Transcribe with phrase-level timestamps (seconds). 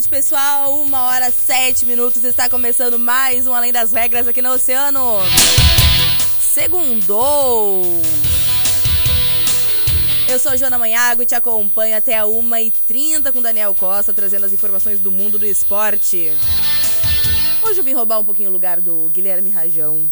[0.00, 0.80] Tarde, pessoal.
[0.80, 2.24] Uma hora sete minutos.
[2.24, 5.18] Está começando mais um Além das Regras aqui no Oceano.
[6.40, 7.84] Segundou.
[10.28, 14.52] Eu sou Joana Manhago e te acompanho até a 1h30 com Daniel Costa, trazendo as
[14.52, 16.32] informações do mundo do esporte.
[17.62, 20.08] Hoje eu vim roubar um pouquinho o lugar do Guilherme Rajão.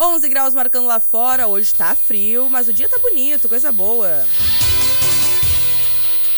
[0.00, 4.26] 11 graus marcando lá fora, hoje tá frio, mas o dia tá bonito, coisa boa.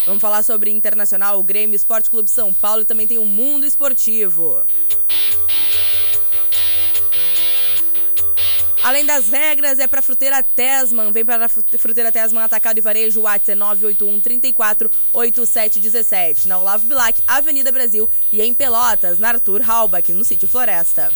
[0.06, 4.64] Vamos falar sobre Internacional, Grêmio Esporte Clube São Paulo e também tem o Mundo Esportivo.
[8.84, 11.10] Além das regras, é para Fruteira Tesman.
[11.10, 16.46] Vem para Fruteira Tesman Atacado e Varejo, WhatsApp é 981 34 8717.
[16.46, 21.12] Na Olavo Bilac, Avenida Brasil e em Pelotas, na Arthur Halbach, no sítio Floresta.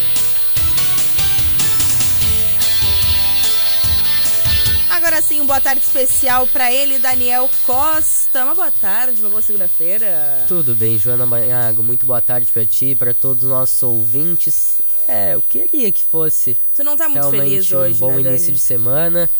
[4.96, 8.42] Agora sim, um boa tarde especial para ele, Daniel Costa.
[8.42, 10.42] Uma boa tarde, uma boa segunda-feira.
[10.48, 11.82] Tudo bem, Joana Manhago.
[11.82, 14.80] Muito boa tarde para ti, para todos os nossos ouvintes.
[15.06, 16.56] É, eu queria que fosse.
[16.74, 18.52] Tu não tá muito realmente feliz hoje, um bom né, início Dani?
[18.54, 19.30] de semana,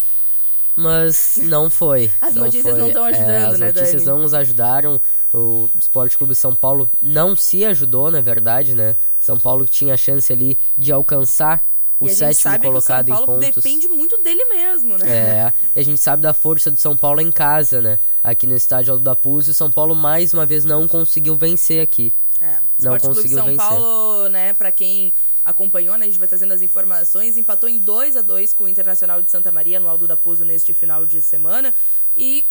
[0.77, 2.12] mas não foi.
[2.21, 2.78] As não notícias foi.
[2.78, 4.05] não tão ajudando, é, as né, notícias Dani?
[4.05, 5.00] não nos ajudaram.
[5.33, 8.95] O Esporte Clube São Paulo não se ajudou, na verdade, né?
[9.19, 11.65] São Paulo que tinha a chance ali de alcançar
[11.99, 13.62] o sétimo sabe colocado que o São em Paulo pontos.
[13.62, 15.09] depende muito dele mesmo, né?
[15.09, 17.99] É, e a gente sabe da força do São Paulo em casa, né?
[18.23, 21.81] Aqui no estádio Aldo da Puz, o São Paulo mais uma vez não conseguiu vencer
[21.83, 22.12] aqui.
[22.41, 23.67] É, Não Esporte Clube conseguiu São vencer.
[23.67, 25.12] Paulo, né, pra quem
[25.45, 28.69] acompanhou, né, a gente vai trazendo as informações, empatou em 2 a 2 com o
[28.69, 31.75] Internacional de Santa Maria no Aldo da Pouso neste final de semana
[32.17, 32.45] e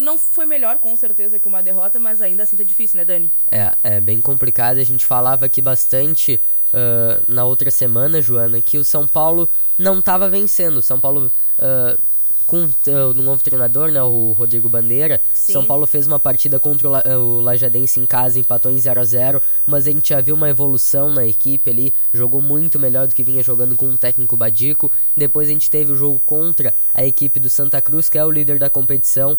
[0.00, 3.30] não foi melhor com certeza que uma derrota, mas ainda assim tá difícil, né, Dani?
[3.50, 4.78] É, é bem complicado.
[4.78, 6.40] A gente falava aqui bastante
[6.72, 9.48] ah, na outra semana, Joana, que o São Paulo
[9.78, 10.78] não estava vencendo.
[10.78, 11.96] O São Paulo, ah,
[12.52, 12.68] com
[13.08, 15.54] o novo treinador, né, o Rodrigo Bandeira, Sim.
[15.54, 18.78] São Paulo fez uma partida contra o, La- ah, o Lajadense em casa, empatou em
[18.78, 22.78] 0 a 0 mas a gente já viu uma evolução na equipe ali, jogou muito
[22.78, 24.92] melhor do que vinha jogando com o técnico Badico.
[25.16, 28.30] Depois a gente teve o jogo contra a equipe do Santa Cruz, que é o
[28.30, 29.38] líder da competição.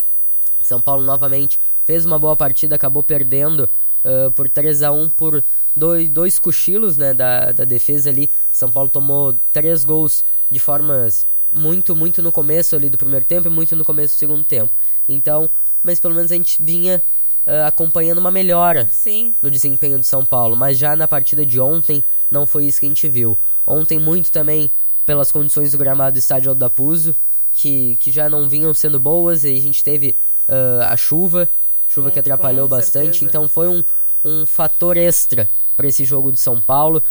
[0.64, 3.70] São Paulo novamente fez uma boa partida, acabou perdendo
[4.04, 5.44] ah, por 3 a 1 por
[5.76, 8.28] dois, dois cochilos né, da, da defesa ali.
[8.52, 13.48] São Paulo tomou três gols de formas muito, muito no começo ali do primeiro tempo
[13.48, 14.76] e muito no começo do segundo tempo.
[15.08, 15.50] Então,
[15.82, 17.04] mas pelo menos a gente vinha
[17.46, 19.36] ah, acompanhando uma melhora Sim.
[19.42, 22.86] no desempenho do São Paulo, mas já na partida de ontem não foi isso que
[22.86, 23.38] a gente viu.
[23.68, 24.72] Ontem muito também
[25.06, 27.16] pelas condições do gramado do estádio Aldo da Puzo,
[27.52, 30.16] que, que já não vinham sendo boas, e a gente teve
[30.48, 31.50] ah, a chuva,
[31.88, 33.26] chuva que atrapalhou com bastante, certeza.
[33.26, 33.84] então foi um,
[34.24, 37.04] um fator extra para esse jogo do São Paulo.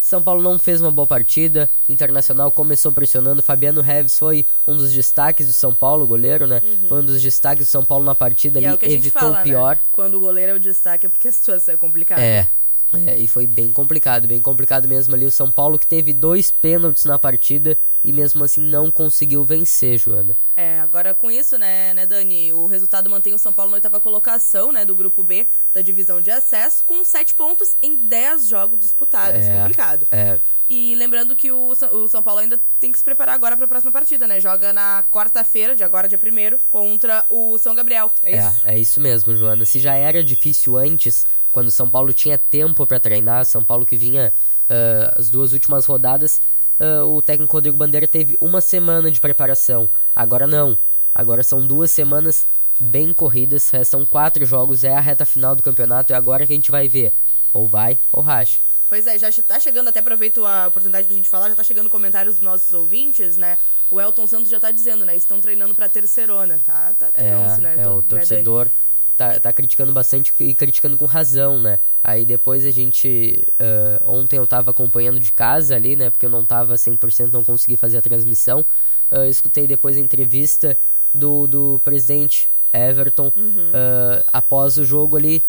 [0.00, 4.92] São Paulo não fez uma boa partida, Internacional começou pressionando, Fabiano Reves foi um dos
[4.92, 6.62] destaques do São Paulo, goleiro, né?
[6.88, 8.62] Foi um dos destaques do São Paulo na partida Uhum.
[8.62, 9.76] E é ali, o a gente evitou fala, o pior.
[9.76, 9.82] né?
[9.92, 12.20] Quando o goleiro é o destaque é porque a situação é complicada.
[12.20, 12.48] É.
[12.92, 15.26] É, e foi bem complicado, bem complicado mesmo ali.
[15.26, 19.98] O São Paulo que teve dois pênaltis na partida e mesmo assim não conseguiu vencer,
[19.98, 20.34] Joana.
[20.56, 24.00] É, agora com isso, né, né, Dani, o resultado mantém o São Paulo na oitava
[24.00, 28.78] colocação, né, do grupo B da divisão de acesso, com sete pontos em 10 jogos
[28.78, 29.46] disputados.
[29.46, 30.06] É, Complicado.
[30.10, 33.66] É, E lembrando que o, o São Paulo ainda tem que se preparar agora para
[33.66, 34.40] a próxima partida, né?
[34.40, 38.10] Joga na quarta-feira, de agora, dia 1 contra o São Gabriel.
[38.22, 38.60] É é, isso?
[38.64, 39.64] é isso mesmo, Joana.
[39.64, 41.26] Se já era difícil antes,
[41.58, 44.32] quando São Paulo tinha tempo para treinar, São Paulo que vinha
[44.70, 46.40] ah, as duas últimas rodadas,
[46.78, 49.90] ah, o técnico Rodrigo Bandeira teve uma semana de preparação.
[50.14, 50.78] Agora não.
[51.12, 52.46] Agora são duas semanas
[52.78, 53.70] bem corridas.
[53.70, 56.12] Restam quatro jogos, é a reta final do campeonato.
[56.12, 57.12] E agora que a gente vai ver.
[57.52, 58.60] Ou vai ou racha.
[58.88, 61.90] Pois é, já tá chegando, até aproveito a oportunidade pra gente falar, já tá chegando
[61.90, 63.58] comentários dos nossos ouvintes, né?
[63.90, 65.16] O Elton Santos já tá dizendo, né?
[65.16, 66.94] Estão treinando pra terceirona, tá?
[66.96, 67.76] Tá tenso, é, né?
[67.78, 68.72] É, o né, torcedor né,
[69.18, 71.80] tá, tá criticando bastante e criticando com razão, né?
[72.02, 73.44] Aí depois a gente.
[73.60, 76.08] Uh, ontem eu tava acompanhando de casa ali, né?
[76.08, 78.64] Porque eu não tava 100%, não consegui fazer a transmissão.
[79.10, 80.78] Uh, escutei depois a entrevista
[81.12, 83.70] do, do presidente Everton uhum.
[83.70, 85.44] uh, após o jogo ali,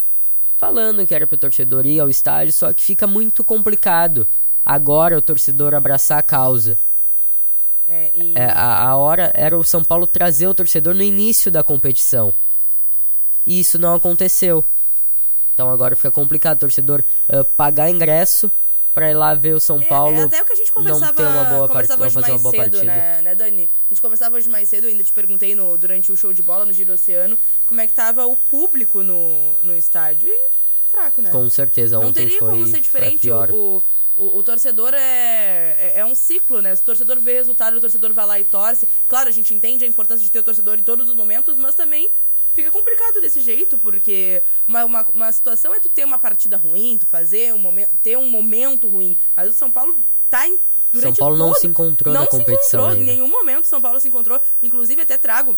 [0.57, 4.27] falando que era pro torcedor ir ao estádio, só que fica muito complicado
[4.65, 6.75] agora o torcedor abraçar a causa.
[7.87, 8.33] É, e...
[8.35, 12.33] é, a, a hora era o São Paulo trazer o torcedor no início da competição.
[13.49, 14.63] E isso não aconteceu.
[15.55, 18.51] Então agora fica complicado o torcedor uh, pagar ingresso
[18.93, 20.15] para ir lá ver o São Paulo.
[20.15, 22.41] É, é, até o que a gente conversava, não ter uma boa conversava hoje mais
[22.41, 22.83] cedo, partida.
[22.83, 23.63] Né, né, Dani?
[23.63, 26.63] A gente conversava hoje mais cedo, ainda te perguntei no, durante o show de bola
[26.63, 30.29] no Giro Oceano como é que tava o público no, no estádio.
[30.29, 30.49] E
[30.87, 31.31] fraco, né?
[31.31, 33.31] Com certeza, não ontem teria foi, como ser diferente.
[33.31, 33.81] O,
[34.15, 36.73] o, o, torcedor é, é, é, um ciclo, né?
[36.73, 38.87] O torcedor vê resultado, o torcedor vai lá e torce.
[39.07, 41.73] Claro, a gente entende a importância de ter o torcedor em todos os momentos, mas
[41.73, 42.11] também
[42.53, 46.97] fica complicado desse jeito, porque uma, uma, uma, situação é tu ter uma partida ruim,
[46.97, 49.95] tu fazer um momento, ter um momento ruim, mas o São Paulo
[50.29, 50.59] tá em
[50.93, 53.01] São Paulo todo, não se encontrou não na competição encontrou, ainda.
[53.01, 54.39] Em nenhum momento São Paulo se encontrou.
[54.61, 55.57] Inclusive até trago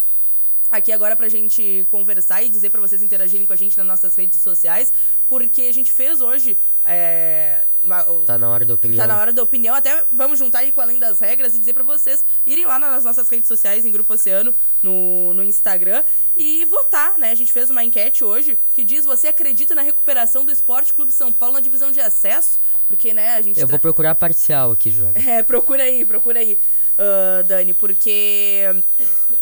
[0.71, 4.15] aqui agora pra gente conversar e dizer para vocês interagirem com a gente nas nossas
[4.15, 4.93] redes sociais,
[5.27, 6.57] porque a gente fez hoje.
[6.83, 8.97] É, uma, tá na hora da opinião.
[8.97, 9.75] Tá na hora da opinião.
[9.75, 13.03] Até vamos juntar aí com Além das Regras e dizer para vocês irem lá nas
[13.03, 16.03] nossas redes sociais, em Grupo Oceano, no, no Instagram,
[16.35, 17.31] e votar, né?
[17.31, 21.11] A gente fez uma enquete hoje que diz: você acredita na recuperação do Esporte Clube
[21.11, 22.59] São Paulo na divisão de acesso?
[22.87, 23.59] Porque, né, a gente.
[23.59, 25.11] Eu vou procurar parcial aqui, João.
[25.31, 26.57] É, procura aí, procura aí
[26.97, 28.63] uh, Dani, porque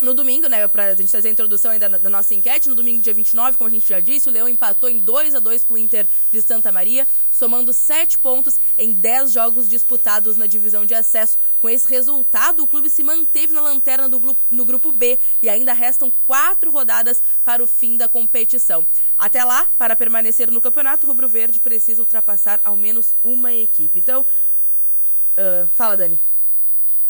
[0.02, 3.14] no domingo, né, pra gente fazer a introdução ainda da nossa enquete, no domingo, dia
[3.14, 5.78] 29, como a gente já disse, o Leão empatou em 2 a 2 com o
[5.78, 11.38] Inter de Santa Maria, somando 7 pontos em 10 jogos disputados na divisão de acesso.
[11.60, 14.20] Com esse resultado, o clube se manteve na lanterna do
[14.50, 18.86] no grupo B e ainda restam quatro rodadas para o fim da competição.
[19.18, 24.00] Até lá, para permanecer no campeonato, o Rubro Verde precisa ultrapassar ao menos uma equipe.
[24.00, 26.29] Então, uh, fala, Dani.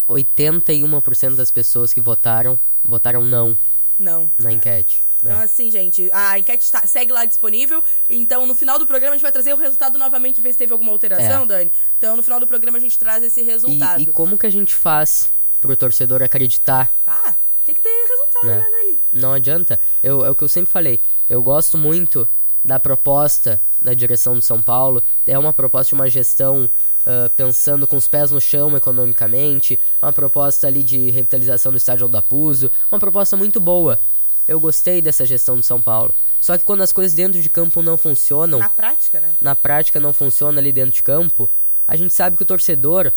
[0.09, 3.55] 81% das pessoas que votaram, votaram não.
[3.97, 4.31] Não.
[4.37, 5.01] Na enquete.
[5.21, 5.43] Então, é.
[5.43, 7.83] assim, gente, a enquete tá, segue lá disponível.
[8.09, 10.71] Então, no final do programa, a gente vai trazer o resultado novamente, ver se teve
[10.71, 11.45] alguma alteração, é.
[11.45, 11.71] Dani.
[11.97, 13.99] Então, no final do programa, a gente traz esse resultado.
[13.99, 16.93] E, e, como que a gente faz pro torcedor acreditar?
[17.05, 17.35] Ah,
[17.65, 19.01] tem que ter resultado, né, né Dani?
[19.11, 19.79] Não adianta.
[20.01, 21.01] Eu, é o que eu sempre falei.
[21.29, 22.27] Eu gosto muito
[22.63, 25.03] da proposta da direção de São Paulo.
[25.25, 30.13] É uma proposta de uma gestão uh, pensando com os pés no chão economicamente, uma
[30.13, 33.99] proposta ali de revitalização do estádio Aldapuzo, uma proposta muito boa.
[34.47, 36.13] Eu gostei dessa gestão de São Paulo.
[36.41, 38.59] Só que quando as coisas dentro de campo não funcionam.
[38.59, 39.35] Na prática, né?
[39.39, 41.49] Na prática não funciona ali dentro de campo.
[41.87, 43.11] A gente sabe que o torcedor,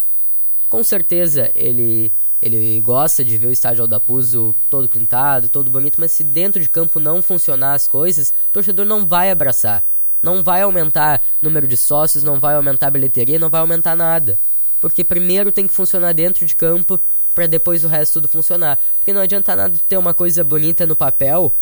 [0.69, 2.13] com certeza, ele
[2.43, 6.69] ele gosta de ver o estádio Aldapuzo todo pintado, todo bonito, mas se dentro de
[6.69, 9.85] campo não funcionar as coisas, o torcedor não vai abraçar.
[10.21, 14.39] Não vai aumentar número de sócios, não vai aumentar a bilheteria, não vai aumentar nada.
[14.81, 17.01] Porque primeiro tem que funcionar dentro de campo
[17.33, 18.79] para depois o resto tudo funcionar.
[18.99, 21.55] Porque não adianta nada ter uma coisa bonita no papel,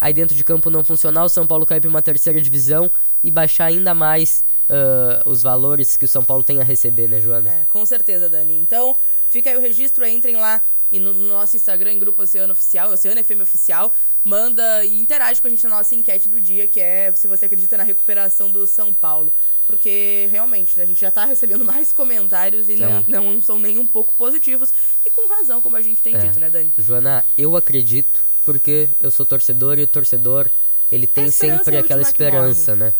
[0.00, 2.90] aí dentro de campo não funcionar, o São Paulo cair para uma terceira divisão
[3.22, 7.20] e baixar ainda mais uh, os valores que o São Paulo tem a receber, né,
[7.20, 7.50] Joana?
[7.50, 8.58] É, com certeza, Dani.
[8.58, 8.96] Então,
[9.28, 12.90] fica aí o registro, entrem lá e no, no, nosso Instagram, em Grupo Oceano Oficial,
[12.90, 13.92] Oceano FM Oficial,
[14.24, 17.44] manda e interage com a gente na nossa enquete do dia, que é se você
[17.44, 19.32] acredita na recuperação do São Paulo.
[19.66, 23.04] Porque realmente, né, a gente já tá recebendo mais comentários e não, é.
[23.06, 24.72] não são nem um pouco positivos.
[25.04, 26.18] E com razão, como a gente tem é.
[26.18, 26.72] dito, né, Dani?
[26.78, 30.48] Joana, eu acredito porque eu sou torcedor e o torcedor
[30.90, 32.94] ele tem sempre é aquela esperança, né?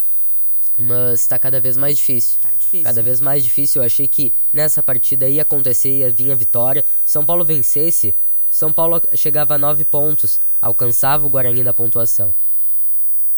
[0.77, 2.39] Mas tá cada vez mais difícil.
[2.39, 2.83] Tá difícil.
[2.83, 3.81] Cada vez mais difícil.
[3.81, 6.85] Eu achei que nessa partida ia acontecer, ia vir a vitória.
[7.03, 8.15] São Paulo vencesse,
[8.47, 12.31] São Paulo chegava a nove pontos, alcançava o Guarani na pontuação.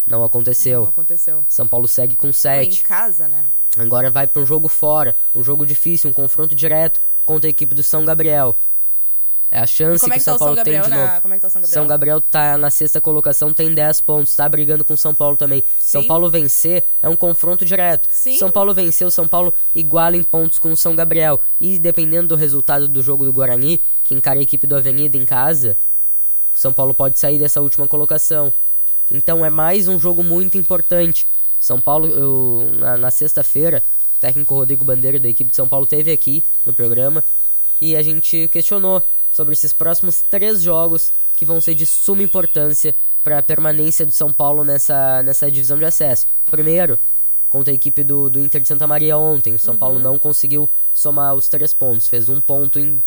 [0.06, 0.82] Não aconteceu.
[0.82, 1.46] Não aconteceu.
[1.48, 2.82] São Paulo segue com sete.
[2.82, 3.46] em casa, né?
[3.78, 7.74] Agora vai para um jogo fora, um jogo difícil, um confronto direto contra a equipe
[7.74, 8.58] do São Gabriel.
[9.54, 10.96] É a chance que é o São, tá Paulo São tem de na...
[10.96, 11.22] novo.
[11.22, 11.74] Como é que tá o São Gabriel?
[11.74, 15.60] São Gabriel tá na sexta colocação, tem 10 pontos, tá brigando com São Paulo também.
[15.60, 15.66] Sim.
[15.78, 18.08] São Paulo vencer é um confronto direto.
[18.10, 18.38] Sim.
[18.38, 21.38] São Paulo venceu, São Paulo iguala em pontos com o São Gabriel.
[21.60, 25.26] E dependendo do resultado do jogo do Guarani, que encara a equipe do Avenida em
[25.26, 25.78] casa,
[26.56, 28.54] o São Paulo pode sair dessa última colocação.
[29.12, 31.28] Então é mais um jogo muito importante.
[31.60, 33.84] São Paulo, eu, na, na sexta-feira,
[34.18, 37.22] o técnico Rodrigo Bandeira da equipe de São Paulo teve aqui no programa
[37.82, 42.96] e a gente questionou sobre esses próximos três jogos que vão ser de suma importância
[43.24, 46.28] para a permanência do São Paulo nessa, nessa divisão de acesso.
[46.50, 46.98] Primeiro,
[47.52, 49.54] contra a equipe do, do Inter de Santa Maria ontem.
[49.54, 49.80] O São uhum.
[49.80, 53.04] Paulo não conseguiu somar os três pontos, fez um ponto em,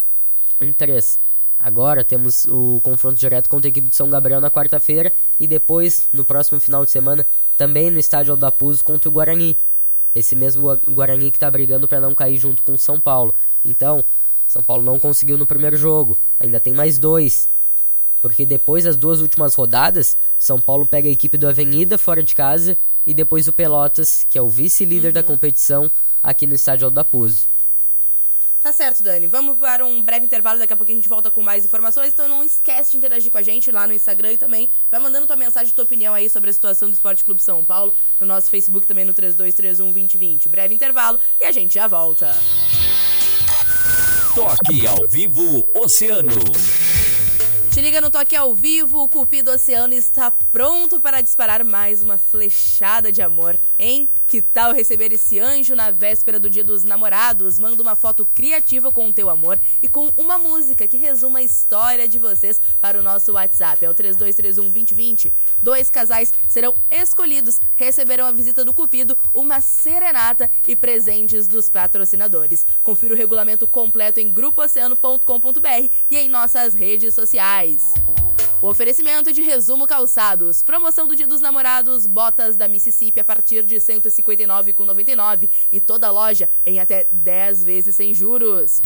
[0.61, 1.19] em três.
[1.59, 6.09] Agora temos o confronto direto contra a equipe de São Gabriel na quarta-feira e depois,
[6.13, 7.27] no próximo final de semana,
[7.57, 9.57] também no estádio Aldapuzo contra o Guarani.
[10.15, 13.35] Esse mesmo Guarani que está brigando para não cair junto com o São Paulo.
[13.65, 14.05] Então,
[14.47, 17.49] São Paulo não conseguiu no primeiro jogo, ainda tem mais dois.
[18.21, 22.35] Porque depois das duas últimas rodadas, São Paulo pega a equipe do Avenida fora de
[22.35, 25.15] casa e depois o Pelotas, que é o vice-líder uhum.
[25.15, 25.91] da competição,
[26.23, 27.55] aqui no estádio Aldapuzo.
[28.65, 29.27] Tá certo, Dani.
[29.27, 32.15] Vamos para um breve intervalo, daqui a pouco a gente volta com mais informações.
[32.15, 35.27] Então não esquece de interagir com a gente lá no Instagram e também vai mandando
[35.27, 38.49] tua mensagem, tua opinião aí sobre a situação do Esporte Clube São Paulo, no nosso
[38.49, 40.49] Facebook também no 3231 2020.
[40.49, 42.35] Breve intervalo e a gente já volta.
[44.35, 46.33] Toque ao vivo Oceano.
[47.75, 52.17] Te liga no toque ao vivo, o Cupido Oceano está pronto para disparar mais uma
[52.17, 54.09] flechada de amor, hein?
[54.29, 57.59] Que tal receber esse anjo na véspera do Dia dos Namorados?
[57.59, 61.43] Manda uma foto criativa com o teu amor e com uma música que resuma a
[61.43, 63.85] história de vocês para o nosso WhatsApp.
[63.85, 65.33] É o 3231 2020.
[65.61, 72.65] Dois casais serão escolhidos, receberão a visita do Cupido, uma serenata e presentes dos patrocinadores.
[72.85, 77.64] Confira o regulamento completo em grupooceano.com.br e em nossas redes sociais.
[78.61, 80.61] O oferecimento de Resumo Calçados.
[80.61, 86.11] Promoção do Dia dos Namorados, botas da Mississippi a partir de R$ 159,99 e toda
[86.11, 88.83] loja em até 10 vezes sem juros.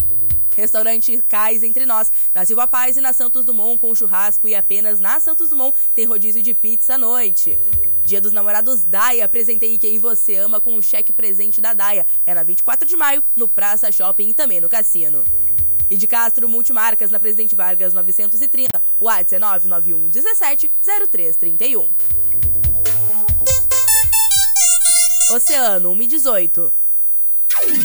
[0.57, 4.99] Restaurante Cais Entre Nós, na Silva Paz e na Santos Dumont com churrasco e apenas
[4.99, 7.59] na Santos Dumont tem rodízio de pizza à noite.
[8.03, 12.07] Dia dos Namorados Daia, apresentei quem você ama com o cheque presente da Daia.
[12.27, 15.23] É na 24 de maio, no Praça Shopping e também no Cassino.
[15.91, 18.83] E de Castro Multimarcas na Presidente Vargas 930.
[19.01, 20.71] WhatsApp é 991 17
[21.11, 21.89] 0331.
[25.31, 26.73] Oceano 118.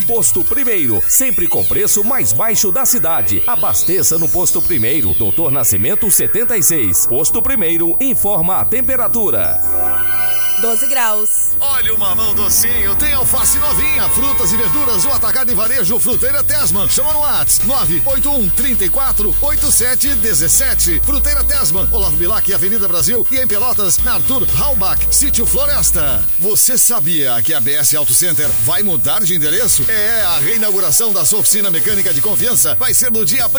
[0.08, 3.42] Posto Primeiro, sempre com preço mais baixo da cidade.
[3.48, 7.08] Abasteça no Posto Primeiro, Doutor Nascimento 76.
[7.08, 9.60] Posto Primeiro informa a temperatura.
[10.64, 11.30] 12 graus.
[11.60, 16.42] Olha o mamão docinho, tem alface novinha, frutas e verduras, o atacado e varejo Fruteira
[16.42, 16.88] Tesman.
[16.88, 21.02] Chama no WhatsApp 981 34 87 17.
[21.02, 26.24] Fruteira Tesman, Olavo Bilac, Avenida Brasil e em Pelotas, na Arthur Halbach, Sítio Floresta.
[26.40, 29.84] Você sabia que a BS Auto Center vai mudar de endereço?
[29.92, 33.50] É, a reinauguração da sua oficina mecânica de confiança vai ser no dia 1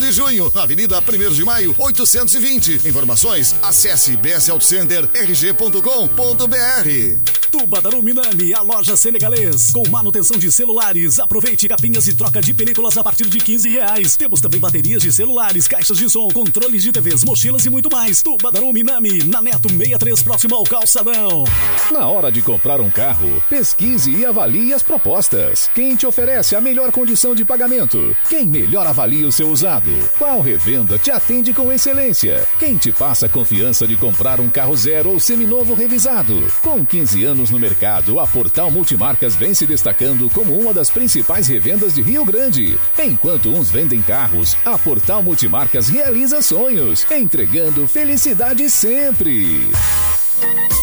[0.00, 2.88] de junho, na Avenida 1 de Maio, 820.
[2.88, 9.70] Informações, acesse bsautocenterrg.com.br BR Tubarão Minami, a loja senegalês.
[9.72, 11.18] Com manutenção de celulares.
[11.18, 14.16] Aproveite capinhas e troca de películas a partir de 15 reais.
[14.16, 18.20] Temos também baterias de celulares, caixas de som, controles de TVs, mochilas e muito mais.
[18.22, 21.44] Tubarão Minami, na Neto 63, próximo ao calçadão.
[21.90, 25.70] Na hora de comprar um carro, pesquise e avalie as propostas.
[25.74, 28.14] Quem te oferece a melhor condição de pagamento?
[28.28, 29.90] Quem melhor avalia o seu usado?
[30.18, 32.46] Qual revenda te atende com excelência?
[32.58, 36.46] Quem te passa a confiança de comprar um carro zero ou seminovo revisado?
[36.62, 40.90] Com 15 anos anos no mercado, a Portal Multimarcas vem se destacando como uma das
[40.90, 42.76] principais revendas de Rio Grande.
[42.98, 49.68] Enquanto uns vendem carros, a Portal Multimarcas realiza sonhos, entregando felicidade sempre.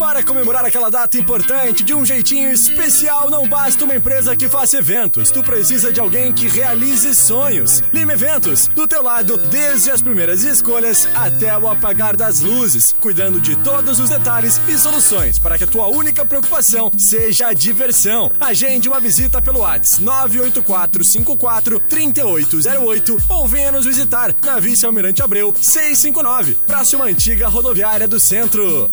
[0.00, 4.78] Para comemorar aquela data importante de um jeitinho especial, não basta uma empresa que faça
[4.78, 5.30] eventos.
[5.30, 7.82] Tu precisa de alguém que realize sonhos.
[7.92, 13.38] Lima Eventos, do teu lado, desde as primeiras escolhas até o apagar das luzes, cuidando
[13.38, 18.32] de todos os detalhes e soluções para que a tua única preocupação seja a diversão.
[18.40, 25.54] Agende uma visita pelo WhatsApp 98454 3808 ou venha nos visitar na Vice Almirante Abreu
[25.54, 28.88] 659, próxima antiga rodoviária do centro.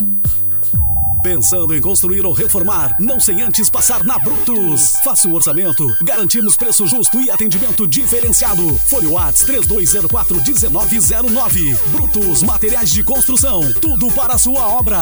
[1.23, 4.97] Pensando em construir ou reformar, não sem antes passar na Brutus.
[5.03, 8.77] Faça um orçamento, garantimos preço justo e atendimento diferenciado.
[8.85, 11.75] Fone Whats 3204-1909.
[11.91, 15.01] Brutus Materiais de Construção, tudo para a sua obra.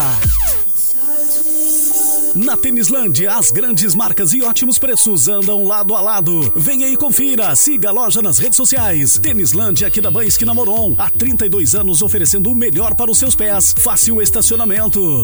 [2.35, 6.51] Na Tênislândia, as grandes marcas e ótimos preços andam lado a lado.
[6.53, 9.17] Venha e confira, siga a loja nas redes sociais.
[9.17, 13.35] Tênislândia aqui da Banha Esquina Moron, há 32 anos oferecendo o melhor para os seus
[13.35, 13.73] pés.
[13.77, 15.23] Fácil estacionamento.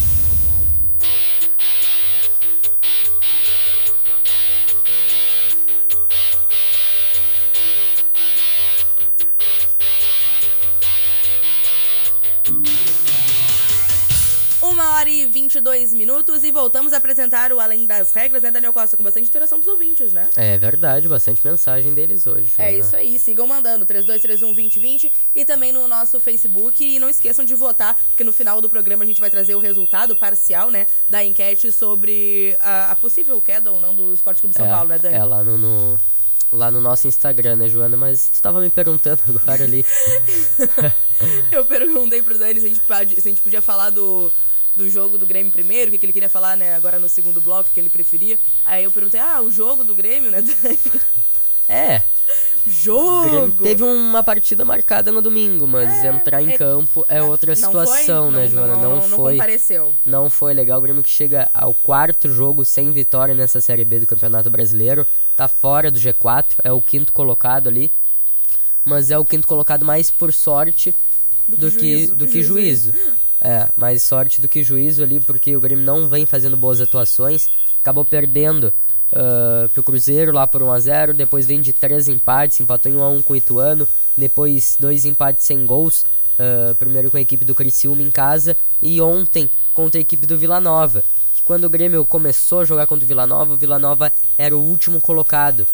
[15.51, 18.95] 22 minutos e voltamos a apresentar o Além das Regras, né, Daniel Costa?
[18.95, 20.29] Com bastante interação dos ouvintes, né?
[20.37, 22.53] É verdade, bastante mensagem deles hoje.
[22.57, 22.77] É Joana.
[22.85, 26.81] isso aí, sigam mandando 3231-2020 e também no nosso Facebook.
[26.81, 29.59] E não esqueçam de votar, porque no final do programa a gente vai trazer o
[29.59, 34.55] resultado parcial, né, da enquete sobre a, a possível queda ou não do Esporte Clube
[34.55, 35.15] São é, Paulo, né, Dani?
[35.15, 35.99] É, lá no, no-
[36.49, 37.97] lá no nosso Instagram, né, Joana?
[37.97, 39.85] Mas tu tava me perguntando agora ali.
[41.51, 42.81] Eu perguntei pro Dani se a gente,
[43.21, 44.31] se a gente podia falar do,
[44.75, 47.41] do jogo do Grêmio primeiro, o que, que ele queria falar, né, agora no segundo
[47.41, 48.39] bloco, que ele preferia.
[48.65, 50.79] Aí eu perguntei, ah, o jogo do Grêmio, né, Dani?
[51.69, 52.01] É,
[52.65, 53.63] Jogo!
[53.63, 58.31] Teve uma partida marcada no domingo, mas entrar em é- campo é outra Não situação,
[58.31, 58.39] foi?
[58.39, 58.75] né, Joana?
[58.75, 59.33] Não, não foi.
[59.33, 59.95] compareceu.
[60.05, 60.77] Não foi legal.
[60.77, 65.07] O Grêmio que chega ao quarto jogo sem vitória nessa Série B do Campeonato Brasileiro.
[65.35, 67.91] Tá fora do G4, é o quinto colocado ali.
[68.85, 70.93] Mas é o quinto colocado mais por sorte
[71.47, 72.91] do, que que, juízo, do que que juízo.
[72.91, 73.13] juízo.
[73.43, 77.49] É, mais sorte do que juízo ali, porque o Grêmio não vem fazendo boas atuações.
[77.79, 78.71] Acabou perdendo
[79.11, 81.13] ah, pro Cruzeiro lá por 1x0.
[81.13, 83.87] Depois vem de três empates, empatou em 1x1 com o Ituano.
[84.15, 86.05] Depois dois empates sem gols.
[86.39, 88.55] ah, primeiro com a equipe do Criciúma em casa.
[88.81, 91.03] E ontem contra a equipe do Vila Nova.
[91.33, 94.55] Que quando o Grêmio começou a jogar contra o Vila Nova, o Vila Nova era
[94.55, 95.65] o último colocado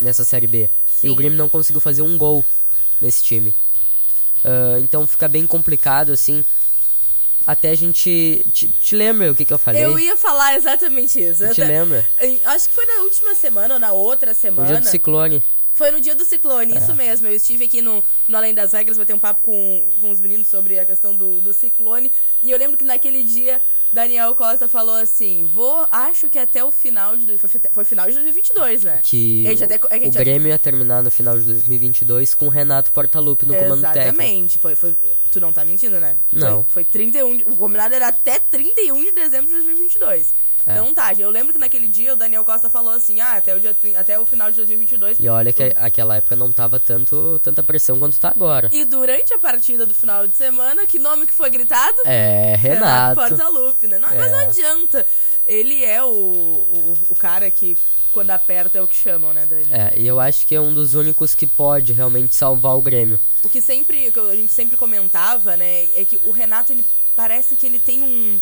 [0.00, 0.64] nessa Série B.
[0.64, 1.10] E Sim.
[1.10, 2.44] o Grêmio não conseguiu fazer um gol
[3.00, 3.54] nesse time.
[4.44, 6.44] Ah, então fica bem complicado, assim.
[7.48, 8.44] Até a gente.
[8.52, 9.82] Te, te lembra o que, que eu falei?
[9.82, 11.42] Eu ia falar exatamente isso.
[11.54, 12.06] Te Até- lembra?
[12.20, 14.68] Em- Acho que foi na última semana ou na outra O semana.
[14.68, 15.42] dia do ciclone.
[15.72, 16.78] Foi no dia do ciclone, É.
[16.78, 17.26] isso mesmo.
[17.26, 20.48] Eu estive aqui no, no Além das Regras, bater um papo com, com os meninos
[20.48, 22.12] sobre a questão do, do ciclone.
[22.42, 26.70] E eu lembro que naquele dia, Daniel Costa falou assim: vou, acho que até o
[26.70, 27.38] final de.
[27.38, 29.00] Foi, foi final de 2022, né?
[29.02, 32.48] Que até- é que a o Grêmio ia terminar no final de 2022 com o
[32.50, 33.98] Renato Portaluppi no comando técnico.
[34.22, 34.58] Exatamente.
[34.58, 34.94] Foi, foi,
[35.30, 36.16] tu não tá mentindo, né?
[36.32, 36.64] Não.
[36.64, 37.36] Foi, foi 31.
[37.38, 40.34] de- O combinado era até 31 de dezembro de 2022.
[40.68, 40.72] É.
[40.72, 43.58] Então tá, eu lembro que naquele dia o Daniel Costa falou assim: ah, até o,
[43.60, 45.18] dia, até o final de 2022.
[45.18, 48.68] E olha que aquela época não tava tanto, tanta pressão quanto tá agora.
[48.72, 51.96] E durante a partida do final de semana, que nome que foi gritado?
[52.04, 53.14] É, Renato.
[53.20, 53.98] Portaluppi, né?
[53.98, 54.30] Não, Mas É.
[54.30, 55.06] não adianta.
[55.46, 57.74] Ele é o, o, o cara que,
[58.12, 59.66] quando aperta, é o que chamam, né, Dani?
[59.70, 63.18] É, e eu acho que é um dos únicos que pode realmente salvar o Grêmio.
[63.42, 66.84] O que sempre, o que a gente sempre comentava, né, é que o Renato, ele
[67.16, 68.38] parece que ele tem um,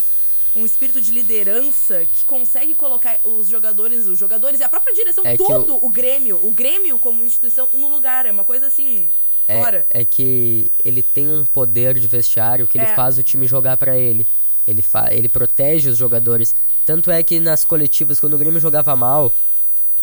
[0.57, 5.23] um espírito de liderança que consegue colocar os jogadores, os jogadores e a própria direção,
[5.25, 8.25] É todo o Grêmio, o Grêmio como instituição no lugar.
[8.25, 9.09] É uma coisa assim,
[9.47, 9.85] É, fora.
[9.89, 12.95] é que ele tem um poder de vestiário que ele É.
[12.95, 14.25] faz o time jogar pra ele.
[14.67, 16.53] Ele, fa ele protege os jogadores.
[16.85, 19.31] Tanto é que nas coletivas, quando o Grêmio jogava mal,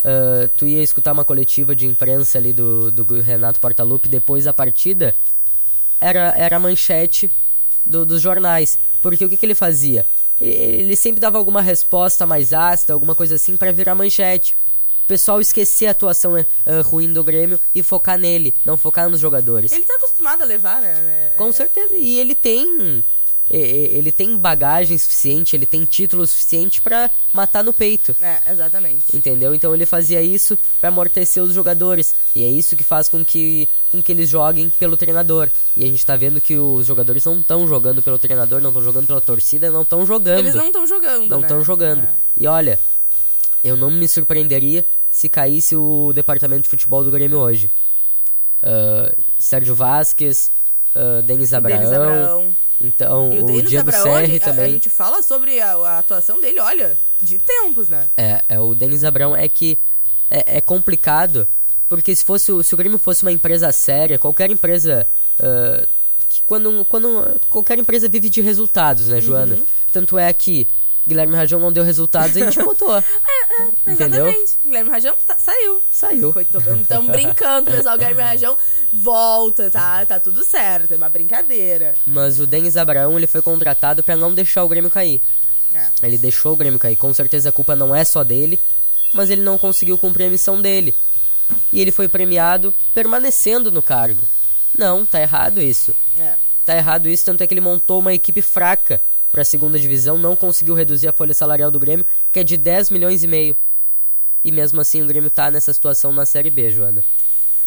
[0.05, 4.53] ah, tu ia escutar uma coletiva de imprensa ali do, do Renato Portaluppi depois da
[4.55, 5.15] partida,
[6.01, 7.31] era, era a manchete
[7.85, 8.79] do- dos jornais.
[9.03, 10.07] Porque o que, que ele fazia?
[10.41, 14.57] Ele sempre dava alguma resposta mais ácida, alguma coisa assim, pra virar manchete.
[15.05, 19.21] O pessoal esquecer a atuação ah, ruim do Grêmio e focar nele, não focar nos
[19.21, 19.71] jogadores.
[19.71, 21.33] Ele tá acostumado a levar, né?
[21.37, 21.95] Com certeza.
[21.95, 23.05] E ele tem
[23.51, 28.17] ele tem bagagem suficiente, ele tem título suficiente pra matar no peito.
[28.21, 29.15] É, exatamente.
[29.15, 29.55] Entendeu?
[29.55, 32.15] Então ele fazia isso pra amortecer os jogadores.
[32.35, 35.51] E é isso que faz com que, com que eles joguem pelo treinador.
[35.77, 38.83] E a gente tá vendo que os jogadores não estão jogando pelo treinador, não estão
[38.83, 40.39] jogando pela torcida, não estão jogando.
[40.39, 41.47] Eles não estão jogando, Não né?
[41.47, 42.05] estão jogando.
[42.05, 42.09] É.
[42.39, 42.79] E olha,
[43.63, 47.71] eu não me surpreenderia se caísse o departamento de futebol do Grêmio hoje.
[48.65, 50.51] Ah, Sérgio Vasquez,
[50.97, 51.79] uh, Denis Abraão.
[51.79, 52.57] Denis Abraão.
[52.81, 54.73] Então, E o o, Denis Diego Serri a, a também.
[54.73, 58.09] gente fala sobre a, a atuação dele, olha, de tempos, né?
[58.17, 59.79] É, é, o Denis Abrão é que
[60.31, 61.47] é, é complicado,
[61.89, 65.07] porque se fosse o- se o Grêmio fosse uma empresa séria, qualquer empresa
[65.41, 65.87] ah,
[66.29, 69.55] que quando, quando qualquer empresa vive de resultados, né, Joana?
[69.55, 69.67] Uhum.
[69.93, 70.67] Tanto é que
[71.07, 72.97] Guilherme Rajão não deu resultados, a gente botou.
[73.87, 74.27] Entendeu?
[74.27, 74.59] Exatamente.
[74.65, 75.83] Guilherme Rajão tá- saiu.
[75.91, 76.35] Saiu.
[76.81, 77.97] Estamos brincando, pessoal.
[77.99, 78.57] Guilherme Rajão
[78.93, 80.05] volta, tá?
[80.07, 80.95] Tá tudo certo.
[80.95, 81.95] É uma brincadeira.
[82.07, 85.21] Mas o Denis Abraão ele foi contratado pra não deixar o Grêmio cair.
[85.75, 85.87] É.
[86.03, 86.97] Ele deixou o Grêmio cair.
[86.97, 88.59] Com certeza a culpa não é só dele,
[89.13, 90.95] mas ele não conseguiu cumprir a missão dele.
[91.71, 94.23] E ele foi premiado permanecendo no cargo.
[94.77, 95.95] Não, tá errado isso.
[96.19, 96.35] É.
[96.65, 99.01] Tá errado isso, tanto é que ele montou uma equipe fraca
[99.35, 102.91] pra segunda divisão, não conseguiu reduzir a folha salarial do Grêmio, que é de 10
[102.91, 103.57] milhões e meio.
[104.45, 107.03] E mesmo assim o Grêmio tá nessa situação na Série B, Joana.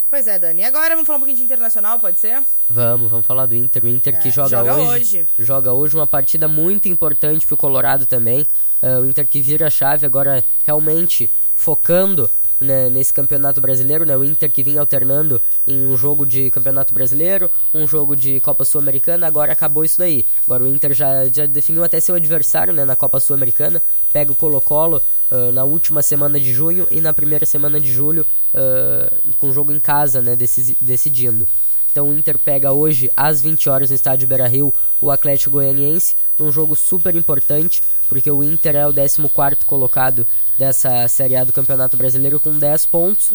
[0.10, 0.62] Pois é, Dani.
[0.62, 2.41] E agora vamos falar um pouquinho de internacional, pode ser?
[2.69, 3.84] Vamos, vamos falar do Inter.
[3.84, 4.88] O Inter que É, joga, joga hoje,
[5.19, 5.27] hoje.
[5.38, 8.47] Joga hoje uma partida muito importante pro Colorado também.
[8.82, 14.15] É, o Inter que vira a chave agora realmente focando né, nesse campeonato brasileiro, né?
[14.15, 18.65] O Inter que vinha alternando em um jogo de campeonato brasileiro, um jogo de Copa
[18.65, 20.26] Sul-Americana, agora acabou isso daí.
[20.46, 24.36] Agora o Inter já, já definiu até seu adversário né, na Copa Sul-Americana, pega o
[24.36, 29.52] Colo-Colo ah, na última semana de junho e na primeira semana de julho ah, com
[29.52, 31.48] jogo em casa, né, decidindo.
[31.97, 36.51] Então o Inter pega hoje às 20 horas no estádio Beira-Rio o Atlético Goianiense, um
[36.51, 40.23] jogo super importante, porque o Inter é o 14º colocado
[40.60, 43.31] dessa Série A do Campeonato Brasileiro com 10 pontos.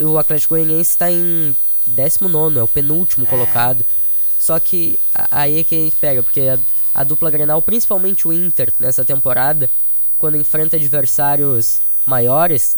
[0.00, 1.54] E o Atlético Goianiense está em
[1.88, 3.86] 19º, é o penúltimo colocado.
[4.36, 4.98] Só que
[5.30, 6.58] aí é que a gente pega, porque a,
[6.92, 9.70] a dupla Grenal, principalmente o Inter nessa temporada,
[10.18, 12.74] quando enfrenta adversários maiores,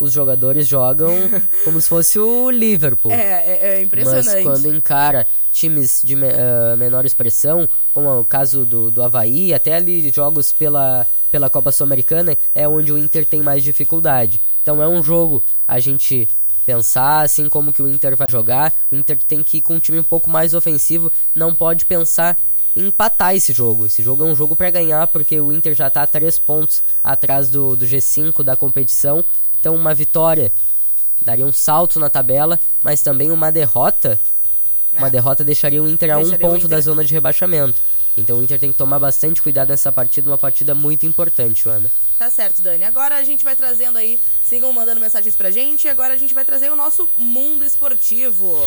[0.00, 1.14] os jogadores jogam
[1.62, 3.12] como se fosse o Liverpool.
[3.12, 4.26] É, é, é impressionante.
[4.26, 9.52] Mas quando encara times de ah, menor expressão, como é o caso do, do Havaí,
[9.52, 14.40] até ali jogos pela, pela Copa Sul-Americana, é onde o Inter tem mais dificuldade.
[14.62, 16.26] Então é um jogo a gente
[16.64, 18.72] pensar assim como que o Inter vai jogar.
[18.90, 22.38] O Inter tem que ir com um time um pouco mais ofensivo, não pode pensar
[22.76, 23.86] em empatar esse jogo.
[23.86, 26.82] Esse jogo é um jogo para ganhar, porque o Inter já tá a três pontos
[27.02, 29.24] atrás do, do G5 da competição.
[29.60, 30.50] Então uma vitória
[31.22, 34.18] daria um salto na tabela, mas também uma derrota.
[34.92, 35.10] Uma É.
[35.10, 37.80] derrota deixaria o Inter a um ponto da zona de rebaixamento.
[38.16, 41.90] Então o Inter tem que tomar bastante cuidado nessa partida, uma partida muito importante, Ana.
[42.18, 42.84] Tá certo, Dani.
[42.84, 45.84] Agora a gente vai trazendo aí, sigam mandando mensagens pra gente.
[45.86, 48.60] E agora a gente vai trazer o nosso mundo esportivo.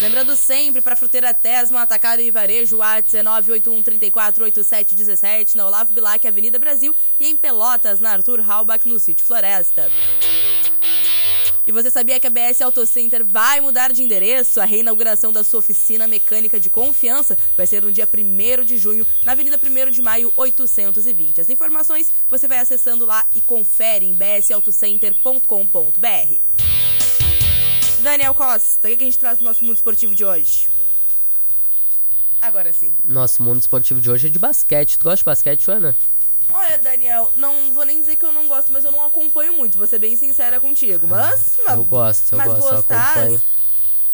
[0.00, 6.28] Lembrando sempre, para Fruteira Tesma, Atacado e Varejo, WhatsApp 981 34 8717, na Olavo Bilac,
[6.28, 9.90] Avenida Brasil, e em Pelotas, na Arthur Halbach, no Sítio Floresta.
[11.66, 14.60] E você sabia que a BS Auto Center vai mudar de endereço?
[14.60, 19.06] A reinauguração da sua oficina mecânica de confiança vai ser no dia 1 de junho,
[19.24, 21.40] na Avenida 1 de Maio, 820.
[21.40, 26.65] As informações você vai acessando lá e confere em bsautocenter.com.br.
[28.06, 30.70] Daniel Costa, o que a gente traz no nosso mundo esportivo de hoje?
[32.40, 32.94] Agora sim.
[33.04, 34.96] Nosso mundo esportivo de hoje é de basquete.
[34.96, 35.96] Tu gosta de basquete, Ana?
[36.54, 39.76] Olha, Daniel, não vou nem dizer que eu não gosto, mas eu não acompanho muito,
[39.76, 41.04] vou ser bem sincera contigo.
[41.04, 41.58] Mas.
[41.66, 43.42] Eu gosto, eu mas gosto, eu gostar-.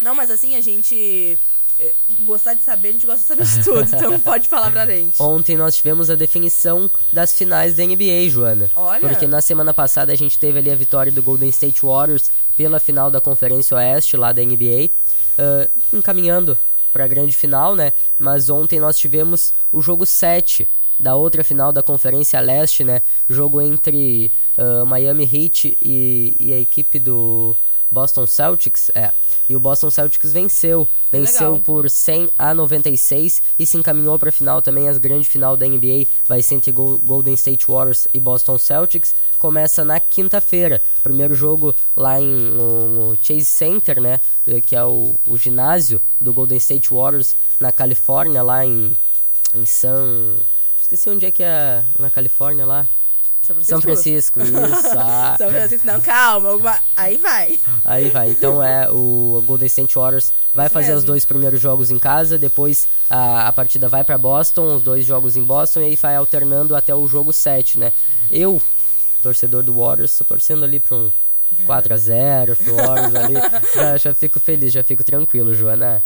[0.01, 1.39] Não, mas assim, a gente.
[1.79, 1.93] Eh,
[2.25, 5.21] Gostar de saber, a gente gosta de saber de tudo, então pode falar pra gente.
[5.23, 8.71] Ontem nós tivemos a definição das finais da NBA, Joana.
[8.75, 9.01] Olha.
[9.01, 12.79] Porque na semana passada a gente teve ali a vitória do Golden State Warriors pela
[12.79, 14.91] final da Conferência Oeste lá da NBA,
[15.39, 16.57] ah, encaminhando
[16.93, 17.93] para a grande final, né?
[18.19, 20.69] Mas ontem nós tivemos o jogo 7
[21.01, 23.01] da outra final da Conferência Leste, né?
[23.29, 27.57] Jogo entre ah, Miami Heat e, e a equipe do
[27.93, 29.13] Boston Celtics, é.
[29.51, 31.61] E o Boston Celtics venceu, venceu legal.
[31.63, 34.89] por 100 a 96 e se encaminhou para a final também.
[34.89, 39.15] As grande final da NBA vai ser entre Gol- Golden State Warriors e Boston Celtics.
[39.37, 40.81] Começa na quinta-feira.
[41.03, 44.21] Primeiro jogo lá em no, no Chase Center, né?
[44.47, 48.97] eh, Que é o, o ginásio do Golden State Warriors na Califórnia, lá em,
[49.55, 50.37] em San.
[50.81, 52.89] Esqueci onde é que é na Califórnia lá.
[53.43, 53.71] São Francisco.
[53.71, 54.99] São Francisco, isso.
[54.99, 55.35] ah.
[55.37, 56.51] São Francisco, não, calma.
[56.51, 57.59] alguma- Aí vai.
[57.85, 58.31] Aí vai.
[58.31, 61.07] Então é o Golden State Warriors vai Isso fazer os mesmo.
[61.09, 65.37] dois primeiros jogos em casa, depois a, a partida vai pra Boston, os dois jogos
[65.37, 67.93] em Boston e aí vai alternando até o jogo 7, né?
[68.31, 68.63] Eu,
[69.23, 71.11] torcedor do Warriors, tô torcendo ali pra um
[71.67, 73.35] 4 a 0 pro Warriors ali.
[73.75, 76.03] Já, já fico feliz, já fico tranquilo, Joana.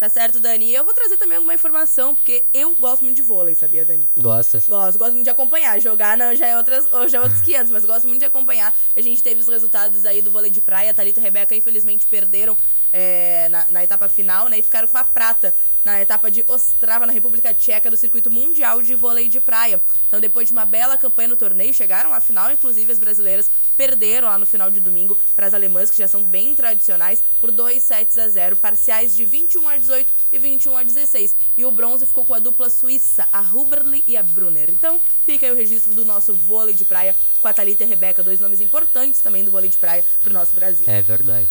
[0.00, 0.64] Tá certo, Dani.
[0.64, 4.08] E eu vou trazer também alguma informação, porque eu gosto muito de vôlei, sabia, Dani?
[4.18, 4.58] Gosta?
[4.66, 5.78] Gosto, gosto muito de acompanhar.
[5.78, 8.74] Jogar não, já, é outras, ou já é outros 500, mas gosto muito de acompanhar.
[8.96, 10.90] A gente teve os resultados aí do vôlei de praia.
[10.90, 12.56] A Thalita e a Rebeca, infelizmente, perderam
[12.90, 14.60] é, na, na etapa final, né?
[14.60, 18.82] E ficaram com a prata na etapa de Ostrava, na República Tcheca, do circuito mundial
[18.82, 19.80] de vôlei de praia.
[20.06, 22.52] Então, depois de uma bela campanha no torneio, chegaram à final.
[22.52, 26.22] Inclusive, as brasileiras perderam lá no final de domingo para as alemãs, que já são
[26.22, 30.82] bem tradicionais, por 2 sets a 0, parciais de 21 a 18 e 21 a
[30.82, 31.36] 16.
[31.56, 34.70] E o bronze ficou com a dupla suíça, a Huberli e a Brunner.
[34.70, 37.88] Então, fica aí o registro do nosso vôlei de praia com a Thalita e a
[37.88, 40.84] Rebeca, dois nomes importantes também do vôlei de praia pro nosso Brasil.
[40.86, 41.48] É verdade.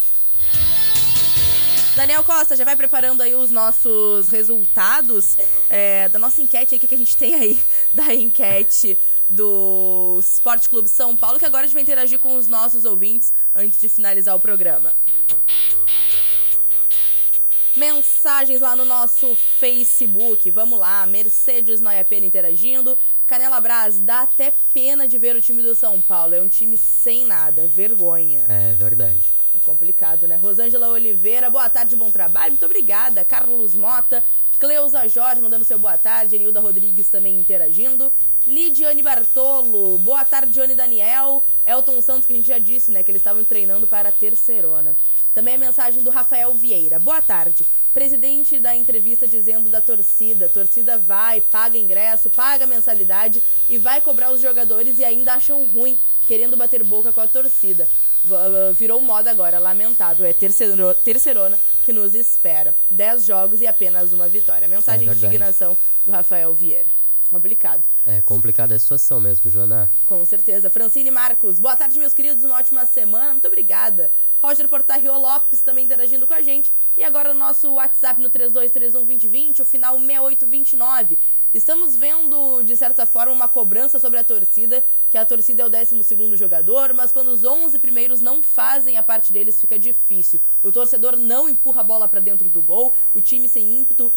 [2.00, 5.38] Daniel Costa, já vai preparando aí os nossos resultados
[5.70, 7.60] é, da nossa enquete aí, o que, a gente tem aí
[7.94, 12.48] da enquete do Esporte Clube São Paulo, que agora a gente vai interagir com os
[12.48, 14.94] nossos ouvintes antes de finalizar o programa.
[17.76, 20.50] Mensagens lá no nosso Facebook.
[20.52, 21.06] Vamos lá.
[21.06, 22.98] Mercedes Noia Pena interagindo.
[23.28, 26.34] Canela Brás, dá até pena de ver o time do São Paulo.
[26.34, 27.68] É um time sem nada.
[27.68, 28.46] Vergonha.
[28.48, 29.39] É verdade.
[29.56, 30.36] É complicado, né?
[30.36, 32.52] Rosângela Oliveira, boa tarde, bom trabalho.
[32.52, 33.26] Muito obrigada.
[33.26, 34.24] Carlos Mota,
[34.60, 36.36] Cleusa Jorge mandando seu boa tarde.
[36.36, 38.12] Enilda Rodrigues também interagindo.
[38.46, 41.44] Lidiane Bartolo, boa tarde, Johnny Daniel.
[41.66, 43.02] Elton Santos, que a gente já disse, né?
[43.02, 44.96] Que eles estavam treinando para a terceirona.
[45.34, 47.00] Também a mensagem do Rafael Vieira.
[47.00, 47.66] Boa tarde.
[47.94, 50.50] Presidente da entrevista dizendo da torcida.
[50.50, 55.98] Torcida vai, paga ingresso, paga mensalidade e vai cobrar os jogadores e ainda acham ruim,
[56.30, 57.88] querendo bater boca com a torcida.
[58.24, 60.24] Uh, Virou moda agora, lamentável.
[60.28, 62.76] É terceiro, terceirona que nos espera.
[62.88, 64.68] Dez jogos e apenas uma vitória.
[64.68, 66.99] Mensagem É de indignação do Rafael Vieira.
[67.30, 67.88] Complicado.
[68.08, 69.90] É complicada a situação mesmo, Joana.
[70.06, 70.70] Com certeza.
[70.70, 72.44] Francine Marcos, boa tarde, meus queridos.
[72.44, 73.32] Uma ótima semana.
[73.32, 74.12] Muito obrigada.
[74.42, 76.74] Roger Portarrio Lopes também interagindo com a gente.
[76.98, 81.20] E agora o nosso WhatsApp no 32312020, o final 6829.
[81.52, 85.70] Estamos vendo, de certa forma, uma cobrança sobre a torcida, que a torcida é o
[85.70, 90.40] 12 jogador, mas quando os 11 primeiros não fazem a parte deles, fica difícil.
[90.62, 94.14] O torcedor não empurra a bola pra dentro do gol, o time sem ímpeto,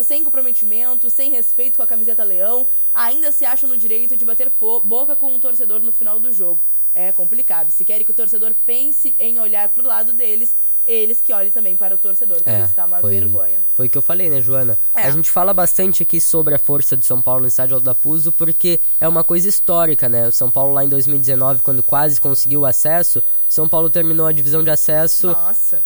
[0.00, 4.50] sem comprometimento, sem respeito com a camiseta leão, ainda se acham no direito de bater
[4.84, 6.64] boca com o torcedor no final do jogo.
[6.94, 7.70] É complicado.
[7.70, 11.74] Se querem que o torcedor pense em olhar pro lado deles, eles que olhem também
[11.76, 12.42] para o torcedor.
[12.42, 13.58] Por É, isso tá uma foi, vergonha.
[13.74, 14.78] Foi o que eu falei, né, Joana?
[14.94, 15.02] É.
[15.02, 17.94] A gente fala bastante aqui sobre a força de São Paulo no estádio Alto da
[17.94, 20.28] Puso, porque é uma coisa histórica, né?
[20.28, 24.32] O São Paulo lá em 2019, quando quase conseguiu o acesso, São Paulo terminou a
[24.32, 25.36] divisão de acesso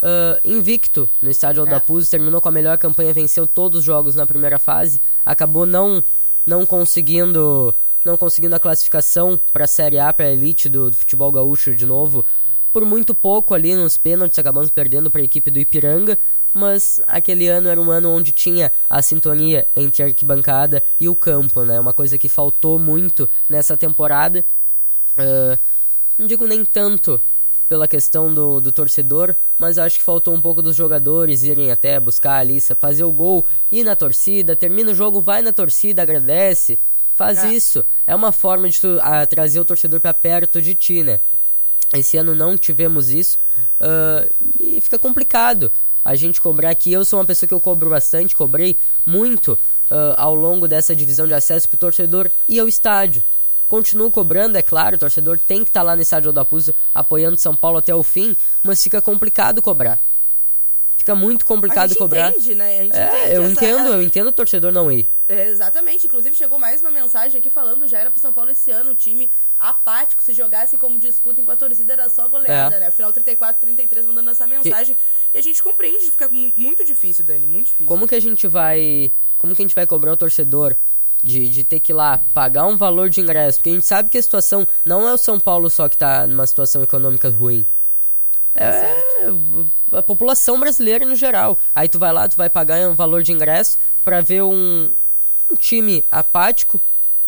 [0.03, 1.75] ah, invicto no estádio Alto É.
[1.75, 5.65] da Puso, terminou com a melhor campanha, venceu todos os jogos na primeira fase, acabou
[5.67, 6.03] não
[6.47, 10.97] não conseguindo não conseguindo a classificação para a Série A, para a elite do, do
[10.97, 12.25] futebol gaúcho de novo,
[12.73, 16.19] por muito pouco ali nos pênaltis, acabamos perdendo para a equipe do Ipiranga,
[16.53, 21.15] mas aquele ano era um ano onde tinha a sintonia entre a arquibancada e o
[21.15, 21.79] campo, né?
[21.79, 24.45] Uma coisa que faltou muito nessa temporada.
[25.17, 25.59] Ah,
[26.19, 27.21] não digo nem tanto
[27.69, 32.01] pela questão do, do torcedor, mas acho que faltou um pouco dos jogadores irem até
[32.01, 36.03] buscar ali, sa- fazer o gol, ir na torcida, termina o jogo, vai na torcida,
[36.03, 36.81] agradece,
[37.15, 37.53] faz É.
[37.53, 37.85] isso.
[38.09, 41.21] É uma forma de tu, ah, trazer o torcedor para perto de ti, né?
[41.95, 43.39] Esse ano não tivemos isso
[43.81, 44.27] ah,
[44.59, 45.73] e fica complicado
[46.05, 46.93] a gente cobrar aqui.
[46.93, 49.59] Eu sou uma pessoa que eu cobro bastante, cobrei muito
[49.91, 53.23] ah, ao longo dessa divisão de acesso pro torcedor ir ao estádio.
[53.69, 57.39] Continuo cobrando, é claro, o torcedor tem que estar lá no estádio da Puso apoiando
[57.39, 60.01] São Paulo até o fim, mas fica complicado cobrar.
[61.01, 62.29] Fica muito A complicado gente cobrar.
[62.31, 62.79] entende, né?
[62.79, 65.11] A gente É, entende eu essa- entendo, eu entendo o torcedor não ir.
[65.27, 66.07] É, exatamente.
[66.07, 68.95] Inclusive, chegou mais uma mensagem aqui falando já era pro São Paulo esse ano, o
[68.95, 72.81] time apático, se jogasse como discutem com a torcida, era só goleada, É.
[72.81, 72.87] né?
[72.89, 74.95] Afinal, 34, 33 mandando essa mensagem.
[75.33, 77.87] E a gente compreende, fica mu- muito difícil, Dani, muito difícil.
[77.87, 79.11] Como que a gente vai.
[79.39, 80.77] Como que a gente vai cobrar o torcedor
[81.25, 83.57] de, de ter que ir lá pagar um valor de ingresso?
[83.59, 86.27] Porque a gente sabe que a situação não é o São Paulo só que tá
[86.27, 87.65] numa situação econômica ruim.
[88.55, 89.29] É
[89.93, 91.59] a população brasileira no geral.
[91.75, 94.91] Aí tu vai lá, tu vai pagar um valor de ingresso pra ver um,
[95.51, 96.81] um time apático,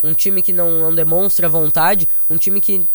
[0.02, 2.88] um time que não, não demonstra vontade, um time que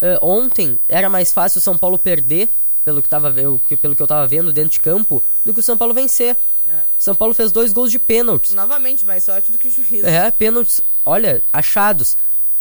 [0.00, 2.48] eh, ontem era mais fácil o São Paulo perder,
[2.84, 3.34] pelo que, tava,
[3.68, 6.36] que- pelo que eu tava vendo dentro de campo, do que o São Paulo vencer.
[6.68, 6.72] É.
[6.98, 8.54] São Paulo fez dois gols de pênaltis.
[8.54, 10.06] Novamente, mais sorte do que juízo.
[10.06, 12.16] É, pênaltis, olha, achados.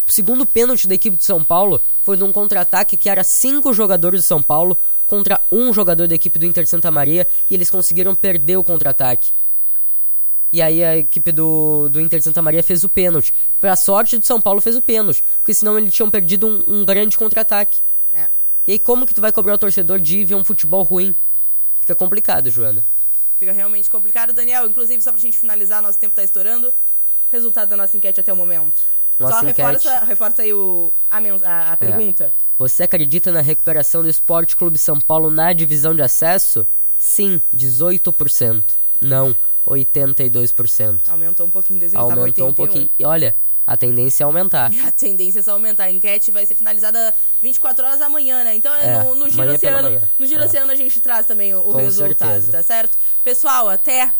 [0.08, 4.22] O segundo pênalti da equipe de São Paulo foi num contra-ataque que era cinco jogadores
[4.22, 7.70] de São Paulo contra um jogador da equipe do Inter de Santa Maria e eles
[7.70, 9.32] conseguiram perder o contra-ataque.
[10.52, 13.34] E aí a equipe do, do Inter de Santa Maria fez o pênalti.
[13.60, 15.24] Pra sorte do São Paulo fez o pênalti.
[15.40, 17.82] Porque senão eles tinham perdido um, um grande contra-ataque.
[18.14, 18.28] É.
[18.68, 21.16] E aí como que tu vai cobrar o torcedor de ir ver um futebol ruim?
[21.80, 22.84] Fica complicado, Joana.
[23.38, 24.34] Fica realmente complicado.
[24.34, 26.72] Daniel, inclusive, só pra gente finalizar, nosso tempo tá estourando.
[27.32, 28.82] Resultado da nossa enquete até o momento.
[29.19, 29.62] Nossa só enquete.
[29.62, 32.34] reforça, reforça aí o, a, mens- a, a pergunta.
[32.58, 36.65] Você acredita na recuperação do Esporte Clube São Paulo na divisão de acesso?
[36.97, 38.63] Sim, 18%.
[39.02, 41.02] Não, 82%.
[41.10, 42.54] Aumentou um pouquinho, desde Aumentou um 81.
[42.54, 42.89] pouquinho.
[43.00, 44.71] E olha, a tendência é aumentar.
[44.86, 45.86] A tendência é só aumentar.
[45.86, 48.56] A enquete vai ser finalizada 24 horas amanhã, né?
[48.56, 50.02] Então É, no, no Giro Oceano, manhã.
[50.19, 50.45] no Giro É.
[50.45, 52.52] Oceano a gente traz também o, o resultado, certeza.
[52.52, 52.97] tá certo?
[53.24, 54.12] Pessoal, até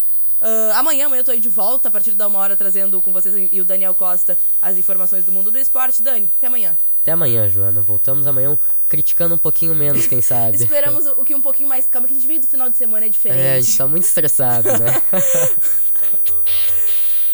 [0.42, 3.14] ah, amanhã, amanhã eu tô aí de volta a partir da uma hora trazendo com
[3.14, 6.02] vocês e o Daniel Costa as informações do mundo do esporte.
[6.02, 6.76] Dani, até amanhã.
[7.02, 7.82] Até amanhã, Joana.
[7.82, 8.58] Voltamos amanhã
[8.90, 10.58] criticando um pouquinho menos, quem sabe.
[10.62, 12.78] Esperamos o, o que um pouquinho mais calma, que a gente veio do final de
[12.78, 13.40] semana, é diferente.
[13.40, 15.02] É, a gente tá muito estressado, né?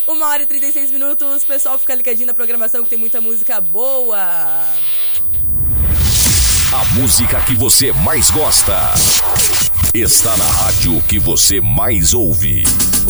[0.06, 4.18] Uma hora e 36 minutos, pessoal, fica ligadinho na programação que tem muita música boa.
[6.72, 8.74] A música que você mais gosta
[9.92, 12.64] está na rádio que você mais ouve.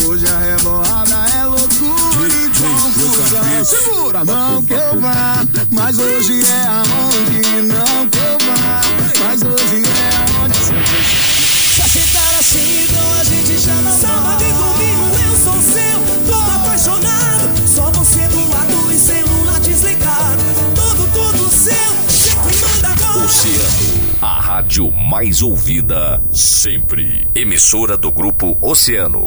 [0.07, 3.65] Hoje a revoada é loucura e confusão.
[3.65, 8.81] Segura, não que eu vá, mas hoje é aonde não que eu vá,
[9.21, 10.59] mas hoje é aonde.
[11.75, 16.39] Se aceitar assim, então a gente já não Sábado e domingo eu sou seu, tô
[16.53, 17.69] apaixonado.
[17.69, 20.43] Só você do lado e celular desligado.
[20.75, 23.25] Tudo, tudo seu, sempre manda agora.
[23.25, 27.27] Oceano, a rádio mais ouvida sempre.
[27.35, 29.17] Emissora do grupo Oceano.